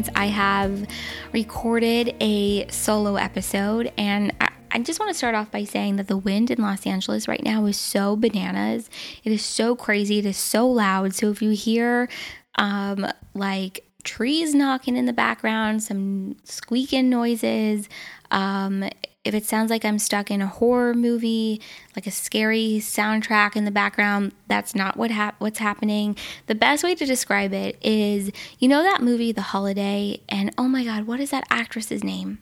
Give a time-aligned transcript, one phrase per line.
[0.00, 0.88] since I have
[1.32, 6.08] recorded a solo episode, and I, I just want to start off by saying that
[6.08, 8.88] the wind in Los Angeles right now is so bananas.
[9.24, 10.18] It is so crazy.
[10.18, 11.14] It is so loud.
[11.14, 12.08] So if you hear
[12.54, 17.86] um, like trees knocking in the background, some squeaking noises,
[18.30, 18.88] um,
[19.24, 21.60] if it sounds like I'm stuck in a horror movie,
[21.94, 26.16] like a scary soundtrack in the background, that's not what hap- what's happening.
[26.46, 30.68] The best way to describe it is, you know that movie The Holiday and oh
[30.68, 32.38] my god, what is that actress's name?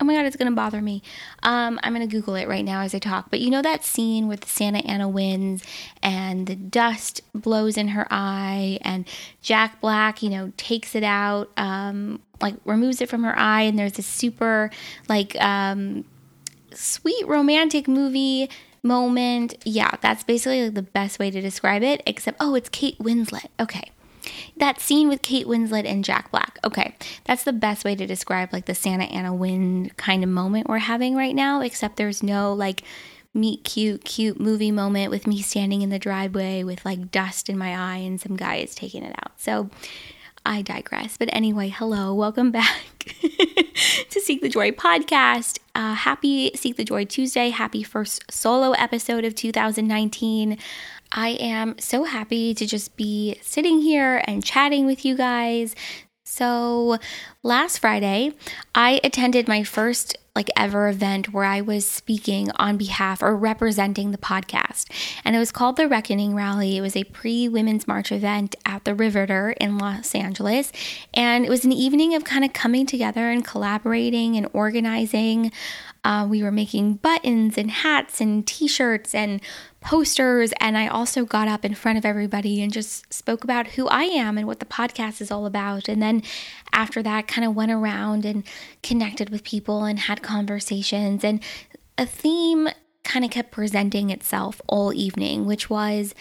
[0.00, 1.02] oh my god, it's gonna bother me.
[1.42, 3.30] Um, I'm gonna Google it right now as I talk.
[3.30, 5.62] But you know that scene with Santa Ana winds
[6.02, 9.06] and the dust blows in her eye, and
[9.42, 13.78] Jack Black, you know, takes it out, um, like removes it from her eye, and
[13.78, 14.70] there's this super
[15.08, 16.04] like um,
[16.72, 18.48] sweet romantic movie
[18.82, 19.54] moment.
[19.64, 22.02] Yeah, that's basically like the best way to describe it.
[22.06, 23.46] Except, oh, it's Kate Winslet.
[23.58, 23.90] Okay.
[24.58, 26.58] That scene with Kate Winslet and Jack Black.
[26.62, 30.68] Okay, that's the best way to describe like the Santa Ana win kind of moment
[30.68, 32.82] we're having right now, except there's no like
[33.32, 37.56] meet cute, cute movie moment with me standing in the driveway with like dust in
[37.56, 39.32] my eye and some guy is taking it out.
[39.40, 39.70] So
[40.44, 41.16] I digress.
[41.16, 43.14] But anyway, hello, welcome back
[44.10, 45.58] to Seek the Joy podcast.
[45.74, 47.50] Uh, happy Seek the Joy Tuesday.
[47.50, 50.58] Happy first solo episode of 2019.
[51.12, 55.74] I am so happy to just be sitting here and chatting with you guys.
[56.24, 56.98] So,
[57.42, 58.32] last Friday,
[58.74, 64.10] I attended my first like ever event where I was speaking on behalf or representing
[64.10, 64.86] the podcast.
[65.22, 66.78] And it was called the Reckoning Rally.
[66.78, 70.72] It was a pre Women's March event at the Riveter in Los Angeles.
[71.12, 75.52] And it was an evening of kind of coming together and collaborating and organizing.
[76.04, 79.40] Uh, we were making buttons and hats and t shirts and
[79.80, 80.52] posters.
[80.60, 84.04] And I also got up in front of everybody and just spoke about who I
[84.04, 85.88] am and what the podcast is all about.
[85.88, 86.22] And then
[86.72, 88.44] after that, kind of went around and
[88.82, 91.24] connected with people and had conversations.
[91.24, 91.42] And
[91.98, 92.68] a theme
[93.04, 96.14] kind of kept presenting itself all evening, which was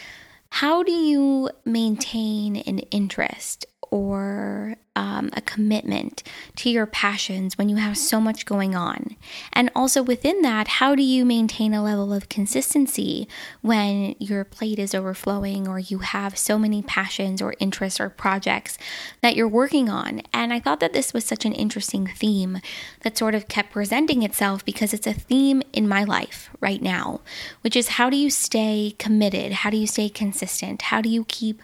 [0.51, 6.23] how do you maintain an interest or um, a commitment
[6.57, 9.15] to your passions when you have so much going on?
[9.53, 13.27] And also within that, how do you maintain a level of consistency
[13.61, 18.77] when your plate is overflowing or you have so many passions or interests or projects
[19.21, 20.21] that you're working on?
[20.33, 22.59] And I thought that this was such an interesting theme
[23.01, 27.21] that sort of kept presenting itself because it's a theme in my life right now,
[27.61, 29.51] which is how do you stay committed?
[29.53, 30.83] How do you stay consistent?
[30.83, 31.61] How do you keep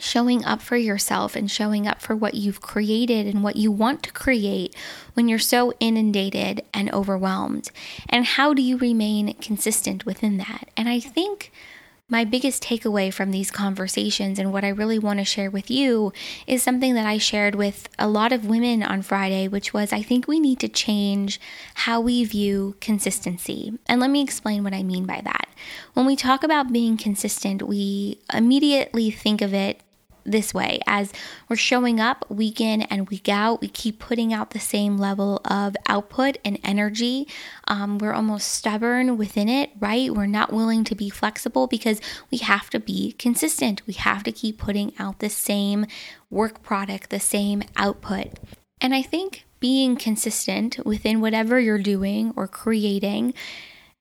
[0.00, 4.02] showing up for yourself and showing up for what you've created and what you want
[4.04, 4.74] to create
[5.14, 7.70] when you're so inundated and overwhelmed?
[8.08, 10.70] And how do you remain consistent within that?
[10.76, 11.52] And I think
[12.10, 16.12] my biggest takeaway from these conversations and what I really want to share with you
[16.46, 20.02] is something that I shared with a lot of women on Friday, which was I
[20.02, 21.38] think we need to change
[21.74, 23.78] how we view consistency.
[23.86, 25.48] And let me explain what I mean by that.
[25.92, 29.82] When we talk about being consistent, we immediately think of it
[30.30, 31.12] this way as
[31.48, 33.60] we're showing up week in and week out.
[33.60, 37.28] We keep putting out the same level of output and energy.
[37.66, 40.12] Um, we're almost stubborn within it, right?
[40.12, 42.00] We're not willing to be flexible because
[42.30, 43.86] we have to be consistent.
[43.86, 45.86] We have to keep putting out the same
[46.30, 48.34] work product, the same output.
[48.80, 53.34] And I think being consistent within whatever you're doing or creating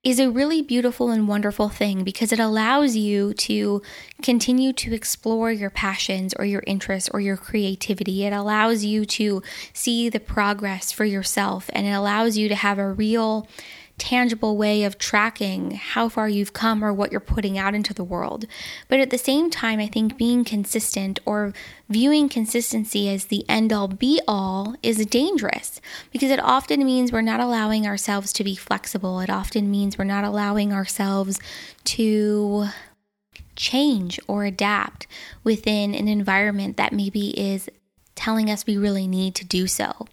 [0.08, 3.82] is a really beautiful and wonderful thing because it allows you to
[4.22, 8.24] continue to explore your passions or your interests or your creativity.
[8.24, 12.80] It allows you to see the progress for yourself and it allows you to have
[12.80, 13.50] a real
[13.98, 18.04] tangible way of tracking how far you've come or what you're putting out into the
[18.04, 18.46] world.
[18.88, 21.54] But at the same time, I think being consistent or
[21.90, 27.22] viewing consistency as the end all be all is dangerous because it often means we're
[27.22, 29.20] not allowing ourselves to be flexible.
[29.20, 31.40] It often means we're not allowing ourselves
[31.86, 32.68] to
[33.56, 35.08] change or adapt
[35.44, 37.70] within an environment that maybe is
[38.18, 40.08] telling us we really need to do so.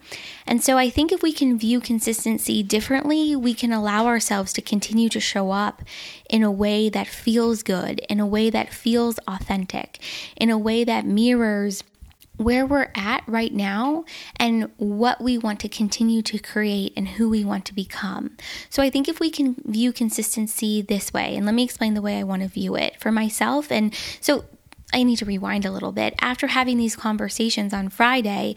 [0.47, 4.63] And so I think if we can view consistency differently, we can allow ourselves to
[4.63, 5.83] continue to show up
[6.31, 9.99] in a way that feels good, in a way that feels authentic,
[10.37, 11.83] in a way that mirrors
[12.37, 14.05] where we're at right now
[14.37, 18.37] and what we want to continue to create and who we want to become.
[18.71, 22.03] So I think if we can view consistency this way, and let me explain the
[22.03, 23.71] way I want to view it for myself.
[23.71, 24.45] And so
[24.95, 26.15] I need to rewind a little bit.
[26.21, 28.55] After having these conversations on Friday,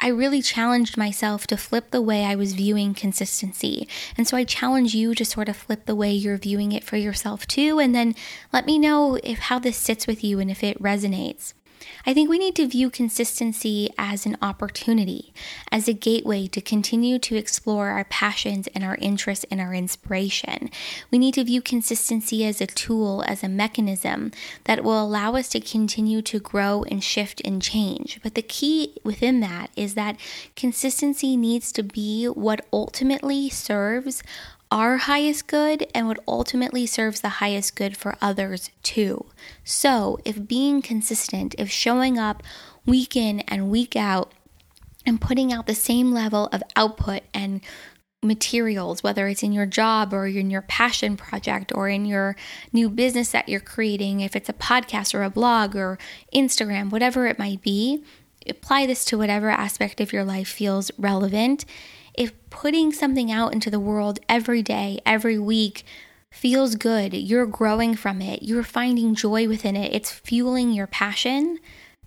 [0.00, 3.86] I really challenged myself to flip the way I was viewing consistency.
[4.16, 6.96] And so I challenge you to sort of flip the way you're viewing it for
[6.96, 7.78] yourself too.
[7.78, 8.14] And then
[8.52, 11.52] let me know if how this sits with you and if it resonates.
[12.06, 15.32] I think we need to view consistency as an opportunity,
[15.70, 20.70] as a gateway to continue to explore our passions and our interests and our inspiration.
[21.10, 24.32] We need to view consistency as a tool, as a mechanism
[24.64, 28.20] that will allow us to continue to grow and shift and change.
[28.22, 30.18] But the key within that is that
[30.56, 34.22] consistency needs to be what ultimately serves
[34.70, 39.26] our highest good and what ultimately serves the highest good for others too.
[39.64, 42.42] So, if being consistent, if showing up
[42.86, 44.32] week in and week out
[45.04, 47.60] and putting out the same level of output and
[48.22, 52.36] materials, whether it's in your job or in your passion project or in your
[52.72, 55.98] new business that you're creating, if it's a podcast or a blog or
[56.34, 58.04] Instagram, whatever it might be,
[58.46, 61.64] apply this to whatever aspect of your life feels relevant
[62.20, 65.86] if putting something out into the world every day, every week,
[66.30, 71.58] feels good, you're growing from it, you're finding joy within it, it's fueling your passion,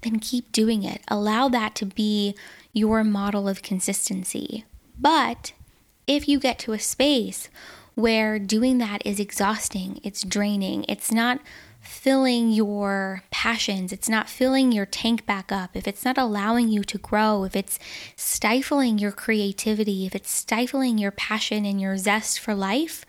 [0.04, 1.02] then keep doing it.
[1.08, 2.36] Allow that to be
[2.74, 4.66] your model of consistency.
[5.00, 5.54] But
[6.06, 7.50] if you get to a space
[7.96, 11.40] where doing that is exhausting, it's draining, it's not
[11.84, 16.84] filling your passions, it's not filling your tank back up, if it's not allowing you
[16.84, 17.78] to grow, if it's
[18.16, 23.06] stifling your creativity, if it's stifling your passion and your zest for life,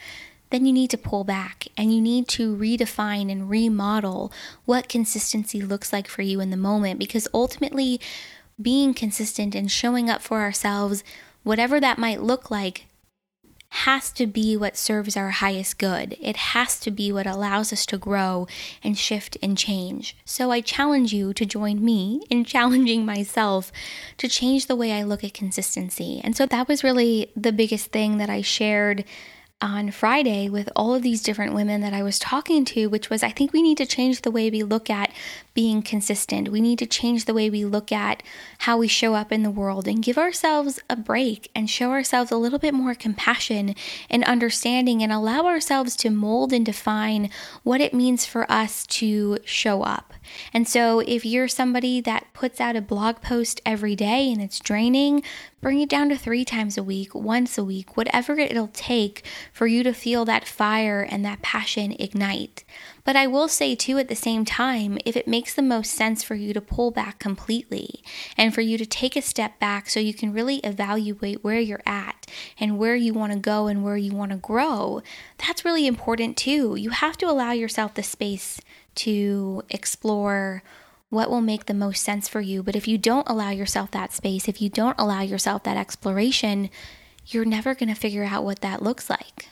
[0.50, 4.32] then you need to pull back and you need to redefine and remodel
[4.64, 8.00] what consistency looks like for you in the moment because ultimately
[8.60, 11.02] being consistent and showing up for ourselves,
[11.42, 12.86] whatever that might look like,
[13.78, 16.16] has to be what serves our highest good.
[16.20, 18.46] It has to be what allows us to grow
[18.84, 20.16] and shift and change.
[20.24, 23.72] So I challenge you to join me in challenging myself
[24.18, 26.20] to change the way I look at consistency.
[26.22, 29.04] And so that was really the biggest thing that I shared
[29.60, 33.22] on Friday with all of these different women that I was talking to, which was
[33.22, 35.12] I think we need to change the way we look at
[35.54, 36.48] being consistent.
[36.48, 38.22] We need to change the way we look at
[38.58, 42.30] how we show up in the world and give ourselves a break and show ourselves
[42.30, 43.74] a little bit more compassion
[44.10, 47.30] and understanding and allow ourselves to mold and define
[47.62, 50.13] what it means for us to show up.
[50.52, 54.60] And so, if you're somebody that puts out a blog post every day and it's
[54.60, 55.22] draining,
[55.60, 59.66] bring it down to three times a week, once a week, whatever it'll take for
[59.66, 62.64] you to feel that fire and that passion ignite.
[63.04, 66.22] But I will say, too, at the same time, if it makes the most sense
[66.22, 68.02] for you to pull back completely
[68.36, 71.82] and for you to take a step back so you can really evaluate where you're
[71.86, 72.26] at
[72.58, 75.02] and where you want to go and where you want to grow,
[75.38, 76.76] that's really important, too.
[76.76, 78.60] You have to allow yourself the space
[78.96, 80.62] to explore
[81.10, 82.62] what will make the most sense for you.
[82.62, 86.70] But if you don't allow yourself that space, if you don't allow yourself that exploration,
[87.26, 89.48] you're never going to figure out what that looks like.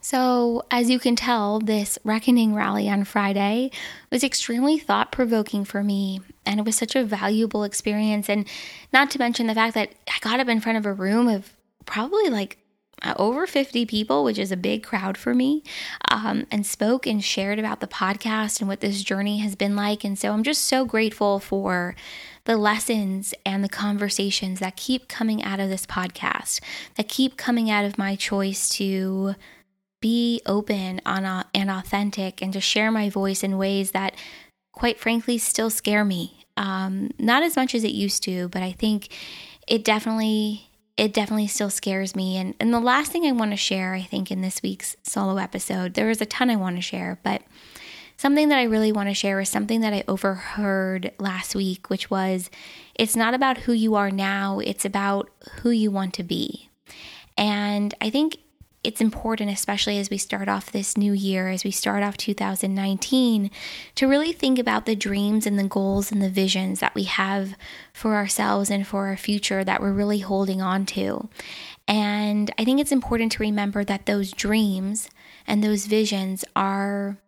[0.00, 3.70] So, as you can tell, this reckoning rally on Friday
[4.10, 6.20] was extremely thought provoking for me.
[6.44, 8.28] And it was such a valuable experience.
[8.28, 8.46] And
[8.92, 11.54] not to mention the fact that I got up in front of a room of
[11.86, 12.58] probably like
[13.16, 15.62] over 50 people, which is a big crowd for me,
[16.10, 20.04] um, and spoke and shared about the podcast and what this journey has been like.
[20.04, 21.94] And so I'm just so grateful for
[22.44, 26.60] the lessons and the conversations that keep coming out of this podcast,
[26.96, 29.34] that keep coming out of my choice to
[30.00, 34.14] be open on, and authentic and to share my voice in ways that,
[34.72, 36.44] quite frankly, still scare me.
[36.56, 39.08] Um, not as much as it used to, but I think
[39.66, 42.36] it definitely it definitely still scares me.
[42.36, 45.36] And, and the last thing I want to share, I think, in this week's solo
[45.38, 47.42] episode, there was a ton I want to share, but
[48.16, 52.10] something that I really want to share is something that I overheard last week, which
[52.10, 52.48] was
[52.94, 55.30] it's not about who you are now, it's about
[55.62, 56.70] who you want to be.
[57.36, 58.38] And I think
[58.84, 63.50] it's important, especially as we start off this new year, as we start off 2019,
[63.94, 67.56] to really think about the dreams and the goals and the visions that we have
[67.92, 71.28] for ourselves and for our future that we're really holding on to.
[71.88, 75.08] And I think it's important to remember that those dreams
[75.46, 77.18] and those visions are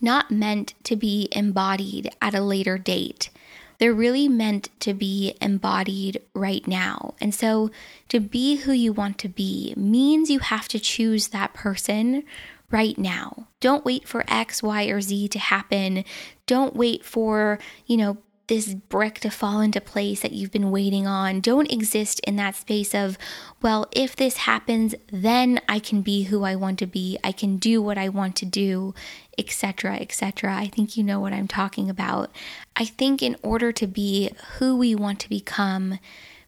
[0.00, 3.30] not meant to be embodied at a later date.
[3.80, 7.14] They're really meant to be embodied right now.
[7.20, 7.70] And so
[8.10, 12.22] to be who you want to be means you have to choose that person
[12.70, 13.48] right now.
[13.58, 16.04] Don't wait for X, Y, or Z to happen.
[16.46, 18.18] Don't wait for, you know,
[18.50, 21.40] this brick to fall into place that you've been waiting on.
[21.40, 23.16] Don't exist in that space of,
[23.62, 27.16] well, if this happens, then I can be who I want to be.
[27.22, 28.92] I can do what I want to do,
[29.40, 30.54] etc., etc.
[30.54, 32.30] I think you know what I'm talking about.
[32.76, 35.98] I think in order to be who we want to become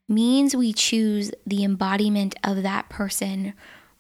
[0.08, 3.54] means we choose the embodiment of that person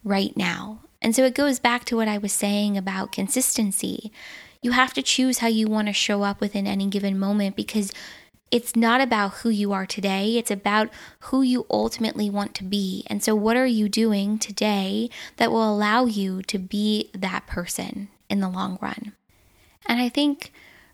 [0.04, 0.80] right now.
[1.00, 4.12] And so it goes back to what I was saying about consistency.
[4.60, 7.92] You have to choose how you want to show up within any given moment because
[8.52, 13.02] it's not about who you are today, it's about who you ultimately want to be.
[13.06, 15.08] And so, what are you doing today
[15.38, 19.12] that will allow you to be that person in the long run?
[19.86, 20.52] And I think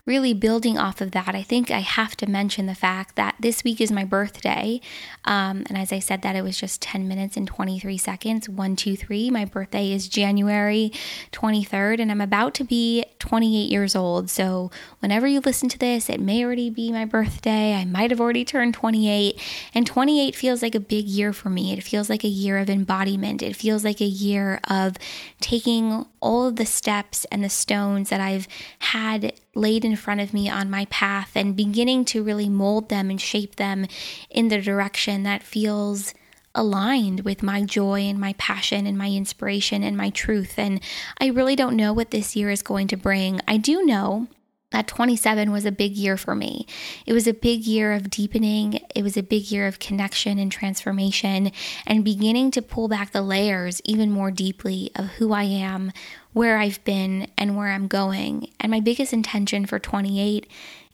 [0.09, 3.63] really building off of that, I think I have to mention the fact that this
[3.63, 4.81] week is my birthday.
[5.23, 8.49] Um, and as I said, that it was just 10 minutes and 23 seconds.
[8.49, 9.29] One, two, three.
[9.29, 10.91] My birthday is January
[11.31, 14.31] 23rd, and I'm about to be 28 years old.
[14.31, 17.75] So whenever you listen to this, it may already be my birthday.
[17.75, 19.39] I might have already turned 28.
[19.75, 21.71] And 28 feels like a big year for me.
[21.71, 23.43] It feels like a year of embodiment.
[23.43, 24.97] It feels like a year of
[25.39, 28.47] taking all of the steps and the stones that I've
[28.79, 33.09] had laid in front of me on my path and beginning to really mold them
[33.09, 33.85] and shape them
[34.29, 36.13] in the direction that feels
[36.55, 40.57] aligned with my joy and my passion and my inspiration and my truth.
[40.57, 40.81] And
[41.19, 43.39] I really don't know what this year is going to bring.
[43.47, 44.27] I do know
[44.71, 46.67] that 27 was a big year for me.
[47.05, 48.79] It was a big year of deepening.
[48.95, 51.51] It was a big year of connection and transformation
[51.87, 55.91] and beginning to pull back the layers even more deeply of who I am,
[56.33, 58.51] where I've been, and where I'm going.
[58.59, 60.47] And my biggest intention for 28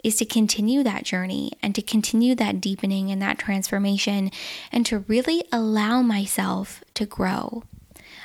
[0.06, 4.32] is to continue that journey and to continue that deepening and that transformation
[4.72, 7.64] and to really allow myself to grow.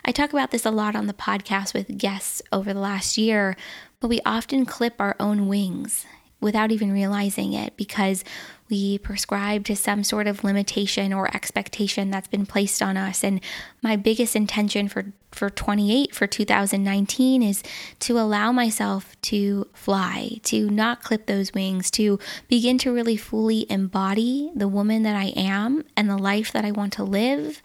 [0.04, 3.56] I talk about this a lot on the podcast with guests over the last year,
[4.00, 6.06] but we often clip our own wings
[6.40, 8.24] without even realizing it because
[8.70, 13.24] we prescribe to some sort of limitation or expectation that's been placed on us.
[13.24, 13.40] And
[13.82, 17.62] my biggest intention for, for 28 for 2019 is
[17.98, 23.66] to allow myself to fly, to not clip those wings, to begin to really fully
[23.70, 27.60] embody the woman that I am and the life that I want to live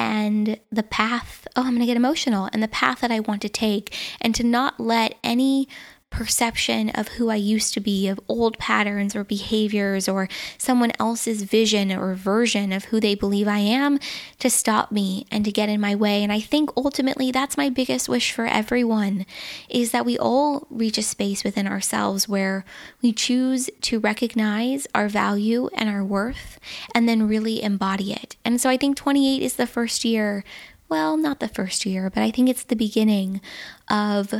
[0.00, 3.42] and the path, oh, I'm going to get emotional, and the path that I want
[3.42, 5.68] to take, and to not let any
[6.10, 11.44] perception of who I used to be, of old patterns or behaviors, or someone else's
[11.44, 13.98] vision or version of who they believe I am
[14.40, 16.22] to stop me and to get in my way.
[16.22, 19.24] And I think ultimately that's my biggest wish for everyone
[19.68, 22.64] is that we all reach a space within ourselves where
[23.00, 26.58] we choose to recognize our value and our worth
[26.94, 28.36] and then really embody it.
[28.44, 30.44] And so I think 28 is the first year
[30.90, 33.40] well, not the first year, but I think it's the beginning
[33.88, 34.34] of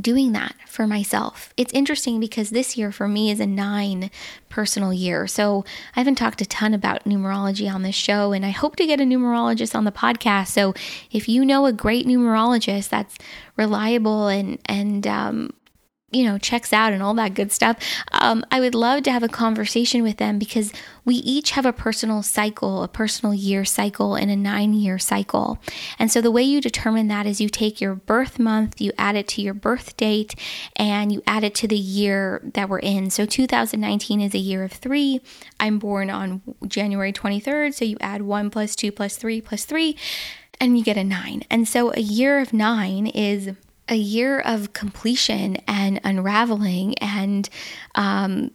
[0.00, 1.52] doing that for myself.
[1.56, 4.10] It's interesting because this year for me is a nine
[4.48, 5.26] personal year.
[5.26, 5.64] So
[5.94, 9.00] I haven't talked a ton about numerology on this show, and I hope to get
[9.00, 10.48] a numerologist on the podcast.
[10.48, 10.74] So
[11.10, 13.16] if you know a great numerologist that's
[13.56, 15.52] reliable and and um,
[16.12, 17.76] you know, checks out and all that good stuff,
[18.12, 20.72] um, I would love to have a conversation with them because
[21.04, 25.58] we each have a personal cycle, a personal year cycle, and a nine year cycle.
[25.98, 29.16] And so the way you determine that is you take your birth month, you add
[29.16, 30.34] it to your birth date,
[30.76, 33.10] and you add it to the year that we're in.
[33.10, 35.20] So 2019 is a year of three.
[35.60, 37.74] I'm born on January 23rd.
[37.74, 39.96] So you add one plus two plus three plus three,
[40.60, 41.44] and you get a nine.
[41.50, 43.50] And so a year of nine is
[43.90, 47.48] a year of completion and unraveling and
[47.96, 48.52] um,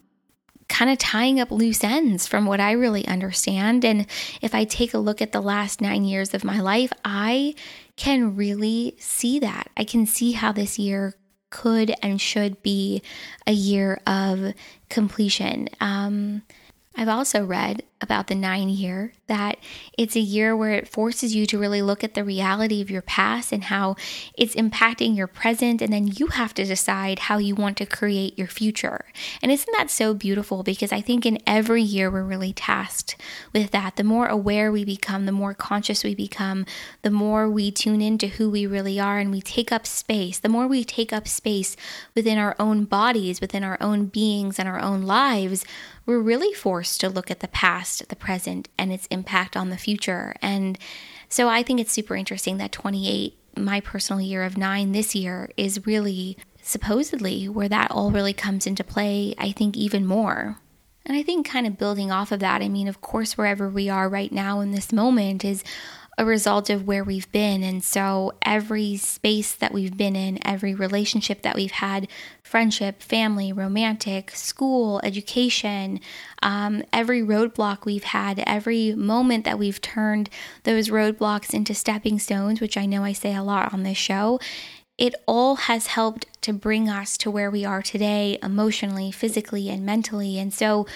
[0.67, 3.85] kind of tying up loose ends from what I really understand.
[3.85, 4.07] And
[4.41, 7.53] if I take a look at the last nine years of my life, I
[7.97, 9.69] can really see that.
[9.77, 11.15] I can see how this year
[11.49, 13.01] could and should be
[13.45, 14.53] a year of
[14.89, 15.69] completion.
[15.79, 16.41] Um,
[16.97, 19.57] I've also read about the nine year that
[19.97, 23.01] it's a year where it forces you to really look at the reality of your
[23.01, 23.95] past and how
[24.35, 25.81] it's impacting your present.
[25.81, 29.05] And then you have to decide how you want to create your future.
[29.41, 30.61] And isn't that so beautiful?
[30.61, 33.15] Because I think in every year we're really tasked
[33.53, 33.95] with that.
[33.95, 36.65] The more aware we become, the more conscious we become,
[37.01, 40.37] the more we tune into who we really are and we take up space.
[40.37, 41.77] The more we take up space
[42.13, 45.65] within our own bodies, within our own beings, and our own lives
[46.05, 49.77] we're really forced to look at the past, the present, and its impact on the
[49.77, 50.35] future.
[50.41, 50.77] And
[51.29, 55.49] so I think it's super interesting that 28, my personal year of nine this year,
[55.57, 60.59] is really supposedly where that all really comes into play, I think, even more.
[61.05, 63.89] And I think, kind of building off of that, I mean, of course, wherever we
[63.89, 65.63] are right now in this moment is
[66.17, 67.63] a result of where we've been.
[67.63, 72.07] And so every space that we've been in, every relationship that we've had
[72.41, 75.99] friendship, family, romantic, school, education,
[76.41, 80.29] um, every roadblock we've had, every moment that we've turned
[80.63, 84.39] those roadblocks into stepping stones, which I know I say a lot on this show.
[84.97, 89.85] It all has helped to bring us to where we are today, emotionally, physically, and
[89.85, 90.39] mentally.
[90.39, 90.87] And so,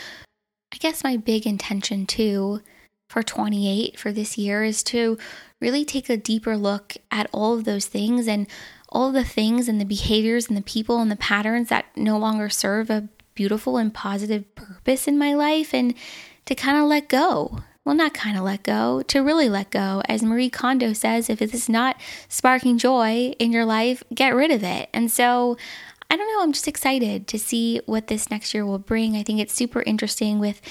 [0.72, 2.62] I guess my big intention too
[3.10, 5.18] for 28 for this year is to
[5.60, 8.48] really take a deeper look at all of those things and
[8.88, 12.50] all the things and the behaviors and the people and the patterns that no longer
[12.50, 15.96] serve a beautiful and positive purpose in my life and
[16.46, 17.60] to kind of let go.
[17.84, 20.04] Well, not kind of let go, to really let go.
[20.08, 24.64] As Marie Kondo says, if it's not sparking joy in your life, get rid of
[24.64, 24.90] it.
[24.94, 25.58] And so
[26.12, 29.16] I don't know, I'm just excited to see what this next year will bring.
[29.16, 30.62] I think it's super interesting with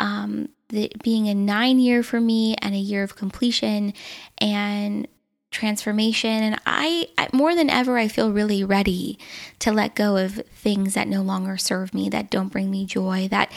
[0.00, 3.92] um, the, being a nine year for me and a year of completion
[4.38, 5.06] and
[5.52, 6.30] transformation.
[6.30, 9.18] And I, I, more than ever I feel really ready
[9.60, 13.28] to let go of things that no longer serve me that don't bring me joy
[13.30, 13.52] that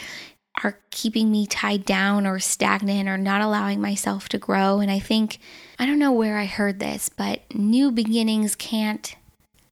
[0.64, 4.80] are keeping me tied down or stagnant or not allowing myself to grow.
[4.80, 5.40] And I think
[5.80, 9.16] I don't know where I heard this but new beginnings can't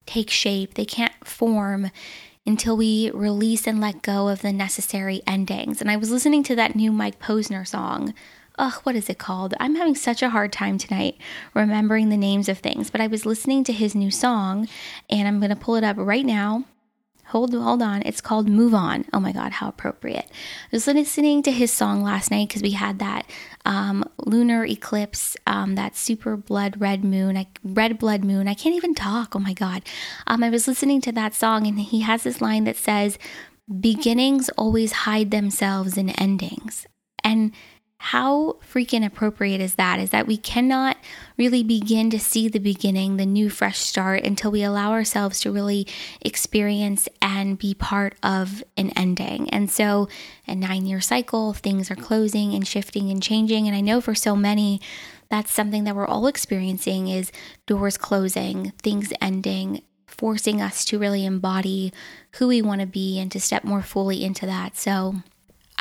[0.05, 0.73] take shape.
[0.73, 1.91] They can't form
[2.45, 5.81] until we release and let go of the necessary endings.
[5.81, 8.13] And I was listening to that new Mike Posner song.
[8.59, 9.55] Ugh, what is it called?
[9.59, 11.17] I'm having such a hard time tonight
[11.53, 14.67] remembering the names of things, but I was listening to his new song
[15.09, 16.65] and I'm going to pull it up right now
[17.33, 18.03] hold hold on.
[18.03, 19.05] It's called move on.
[19.11, 20.25] Oh my god how appropriate.
[20.29, 23.27] I was listening to his song last night because we had that
[23.65, 28.47] um, lunar eclipse um, that super blood red moon I, red blood moon.
[28.47, 29.35] I can't even talk.
[29.35, 29.81] Oh my god.
[30.27, 33.17] Um, i was listening to that song and he has this line that says
[33.79, 36.85] beginnings always hide themselves in endings.
[37.23, 37.51] And
[38.07, 39.97] how freaking appropriate is that?
[39.97, 40.97] Is that we cannot
[41.37, 45.53] really begin to see the beginning, the new fresh start, until we allow ourselves to
[45.53, 45.87] really
[46.19, 49.49] experience and be part of an ending.
[49.51, 50.09] And so,
[50.45, 53.67] a nine year cycle, things are closing and shifting and changing.
[53.67, 54.81] And I know for so many,
[55.29, 57.31] that's something that we're all experiencing is
[57.67, 61.93] doors closing, things ending, forcing us to really embody
[62.33, 64.75] who we want to be and to step more fully into that.
[64.75, 65.23] So,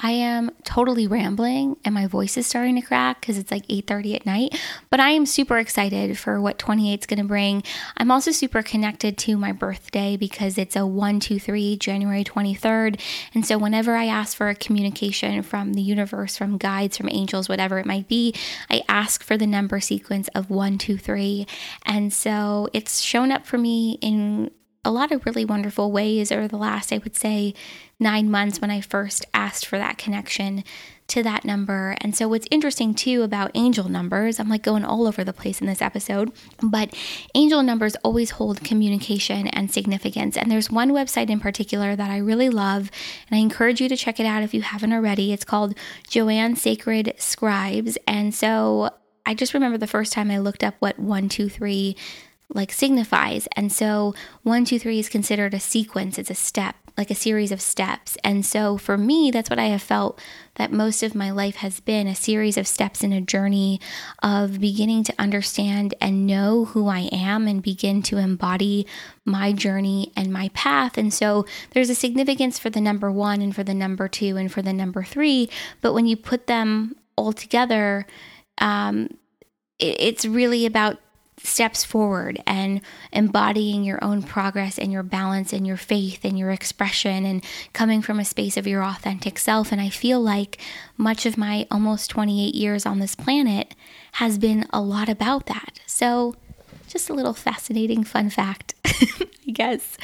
[0.02, 4.16] I am totally rambling and my voice is starting to crack because it's like 8:30
[4.16, 4.60] at night,
[4.90, 7.62] but I am super excited for what 28 is going to bring.
[7.96, 13.00] I'm also super connected to my birthday because it's a 1 2 3 January 23rd.
[13.32, 17.48] And so whenever I ask for a communication from the universe, from guides, from angels,
[17.48, 18.34] whatever it might be,
[18.68, 21.46] I ask for the number sequence of 1 2 3.
[21.86, 24.50] And so it's shown up for me in
[24.84, 27.54] a lot of really wonderful ways over the last, I would say,
[28.00, 30.64] nine months when I first asked for that connection
[31.06, 31.94] to that number.
[32.00, 35.60] And so, what's interesting too about angel numbers, I'm like going all over the place
[35.60, 36.96] in this episode, but
[37.34, 40.36] angel numbers always hold communication and significance.
[40.36, 42.90] And there's one website in particular that I really love,
[43.28, 45.32] and I encourage you to check it out if you haven't already.
[45.32, 47.96] It's called Joanne Sacred Scribes.
[48.08, 48.90] And so,
[49.24, 51.96] I just remember the first time I looked up what 123
[52.54, 53.48] like signifies.
[53.56, 57.52] And so one, two, three is considered a sequence, it's a step, like a series
[57.52, 58.16] of steps.
[58.22, 60.20] And so for me, that's what I have felt
[60.56, 63.80] that most of my life has been a series of steps in a journey
[64.22, 68.86] of beginning to understand and know who I am and begin to embody
[69.24, 70.98] my journey and my path.
[70.98, 74.52] And so there's a significance for the number one and for the number two and
[74.52, 75.48] for the number three.
[75.80, 78.06] But when you put them all together,
[78.58, 79.08] um,
[79.78, 80.98] it's really about
[81.44, 82.80] steps forward and
[83.12, 88.00] embodying your own progress and your balance and your faith and your expression and coming
[88.02, 89.72] from a space of your authentic self.
[89.72, 90.58] And I feel like
[90.96, 93.74] much of my almost 28 years on this planet
[94.12, 95.80] has been a lot about that.
[95.86, 96.36] So,
[96.88, 98.74] just a little fascinating fun fact,
[99.52, 99.96] Guess.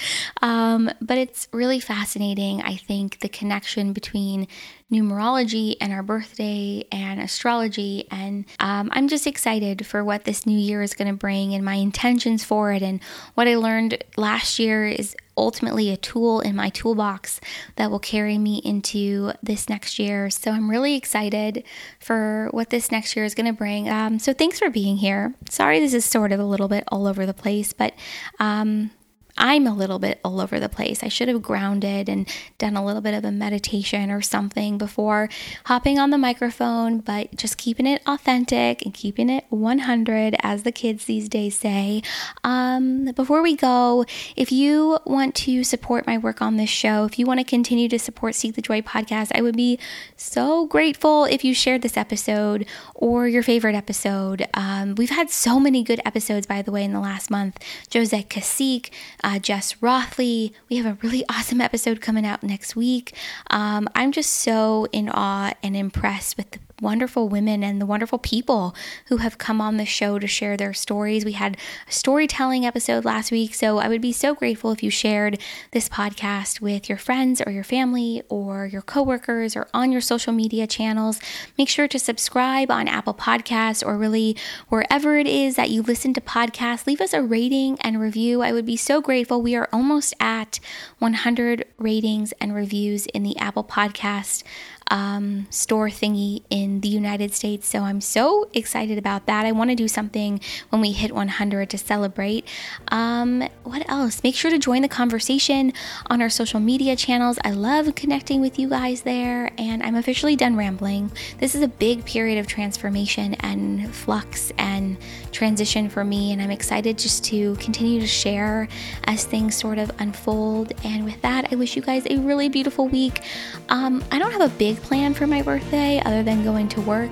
[0.43, 4.47] Um, but it's really fascinating, I think, the connection between
[4.91, 8.07] numerology and our birthday and astrology.
[8.11, 11.65] And um, I'm just excited for what this new year is going to bring and
[11.65, 12.83] my intentions for it.
[12.83, 13.01] And
[13.35, 17.41] what I learned last year is ultimately a tool in my toolbox
[17.77, 20.31] that will carry me into this next year.
[20.31, 21.65] So I'm really excited
[22.01, 23.89] for what this next year is going to bring.
[23.89, 25.35] Um, so thanks for being here.
[25.49, 27.95] Sorry, this is sort of a little bit all over the place, but
[28.41, 28.91] um,
[29.39, 31.03] I'm a little bit all over the place.
[31.03, 35.29] I should have grounded and done a little bit of a meditation or something before
[35.67, 40.73] hopping on the microphone, but just keeping it authentic and keeping it 100, as the
[40.73, 42.03] kids these days say.
[42.43, 44.05] Um, before we go,
[44.37, 47.89] if you want to support my work on this show, if you want to continue
[47.89, 49.79] to support Seek the Joy podcast, I would be
[50.17, 54.49] so grateful if you shared this episode or your favorite episode.
[54.55, 57.59] Um, we've had so many good episodes, by the way, in the last month.
[57.93, 58.91] Josette Cacique,
[59.29, 60.53] uh, Jess Rothley.
[60.71, 63.15] We have a really awesome episode coming out next week.
[63.51, 68.19] Um, I'm just so in awe and impressed with the wonderful women and the wonderful
[68.19, 68.75] people
[69.07, 71.25] who have come on the show to share their stories.
[71.25, 71.57] We had
[71.89, 75.41] a storytelling episode last week, so I would be so grateful if you shared
[75.73, 80.33] this podcast with your friends or your family or your coworkers or on your social
[80.33, 81.21] media channels.
[81.57, 84.37] Make sure to subscribe on Apple Podcasts or really
[84.69, 86.87] wherever it is that you listen to podcasts.
[86.87, 88.43] Leave us a rating and review.
[88.43, 89.43] I would be so grateful.
[89.43, 90.61] We are almost at
[90.99, 94.43] 100 ratings and reviews in the Apple Podcast
[94.89, 97.69] um, store thingy in the United States.
[97.69, 99.47] So I'm so excited about that.
[99.47, 102.47] I want to do something when we hit 100 to celebrate.
[102.89, 104.23] Um, what else?
[104.23, 105.73] Make sure to join the conversation
[106.09, 107.39] on our social media channels.
[107.45, 111.13] I love connecting with you guys there, and I'm officially done rambling.
[111.39, 114.97] This is a big period of transformation and flux and
[115.33, 118.69] transition for me, and I'm excited just to continue to share
[119.05, 120.73] as things sort of unfold.
[120.85, 123.23] And with that, I wish you guys a really beautiful week.
[123.69, 127.11] Um, I don't have a big plan for my birthday other than going to work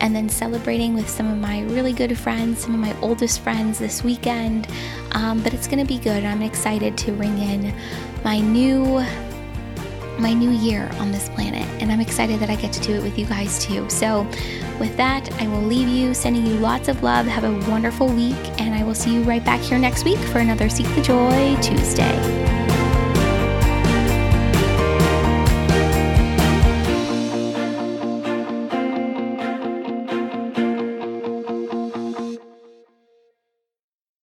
[0.00, 3.78] and then celebrating with some of my really good friends, some of my oldest friends
[3.78, 4.68] this weekend.
[5.12, 6.24] Um, but it's going to be good.
[6.24, 7.74] I'm excited to ring in
[8.24, 9.04] my new
[10.18, 13.02] my new year on this planet and I'm excited that I get to do it
[13.02, 13.88] with you guys too.
[13.90, 14.22] So
[14.80, 17.26] with that, I will leave you sending you lots of love.
[17.26, 20.38] Have a wonderful week and I will see you right back here next week for
[20.38, 22.65] another Seek the Joy Tuesday.